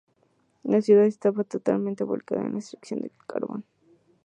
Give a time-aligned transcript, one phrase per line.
[0.63, 3.65] La ciudad está totalmente volcada en la extracción de carbón.